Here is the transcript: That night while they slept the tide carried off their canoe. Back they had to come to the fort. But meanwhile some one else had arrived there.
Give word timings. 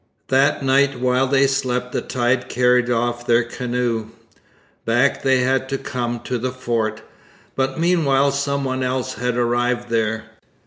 That 0.29 0.63
night 0.65 0.99
while 0.99 1.27
they 1.27 1.45
slept 1.45 1.91
the 1.91 2.01
tide 2.01 2.49
carried 2.49 2.89
off 2.89 3.27
their 3.27 3.43
canoe. 3.43 4.07
Back 4.83 5.21
they 5.21 5.41
had 5.41 5.69
to 5.69 5.77
come 5.77 6.21
to 6.21 6.39
the 6.39 6.51
fort. 6.51 7.03
But 7.55 7.79
meanwhile 7.79 8.31
some 8.31 8.63
one 8.63 8.81
else 8.81 9.13
had 9.13 9.37
arrived 9.37 9.89
there. 9.89 10.23